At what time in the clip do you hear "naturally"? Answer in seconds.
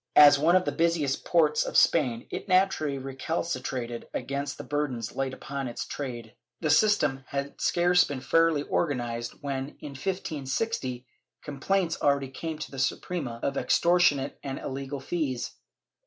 2.47-2.97